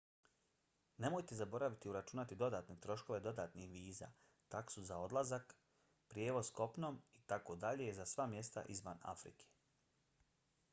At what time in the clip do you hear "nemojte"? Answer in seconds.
1.03-1.35